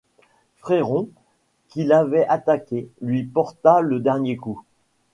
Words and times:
Fréron, 0.57 1.09
qu’il 1.67 1.93
avait 1.93 2.25
attaqué, 2.25 2.89
lui 3.01 3.23
porta 3.23 3.81
le 3.81 3.99
dernier 3.99 4.35
coup. 4.35 4.63